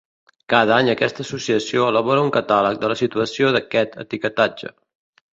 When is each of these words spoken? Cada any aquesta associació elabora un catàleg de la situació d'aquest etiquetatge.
Cada 0.51 0.73
any 0.83 0.87
aquesta 0.93 1.19
associació 1.25 1.83
elabora 1.91 2.23
un 2.27 2.31
catàleg 2.37 2.79
de 2.85 2.89
la 2.93 2.97
situació 3.01 3.51
d'aquest 3.57 3.99
etiquetatge. 4.05 4.73